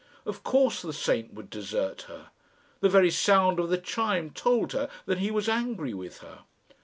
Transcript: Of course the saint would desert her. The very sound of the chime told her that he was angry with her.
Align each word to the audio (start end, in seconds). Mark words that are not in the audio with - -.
Of 0.25 0.41
course 0.43 0.81
the 0.81 0.93
saint 0.93 1.31
would 1.35 1.51
desert 1.51 2.07
her. 2.07 2.31
The 2.79 2.89
very 2.89 3.11
sound 3.11 3.59
of 3.59 3.69
the 3.69 3.77
chime 3.77 4.31
told 4.31 4.71
her 4.71 4.89
that 5.05 5.19
he 5.19 5.29
was 5.29 5.47
angry 5.47 5.93
with 5.93 6.21
her. 6.21 6.39